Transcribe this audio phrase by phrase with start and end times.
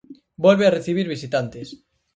[0.45, 1.67] Volve a recibir visitantes.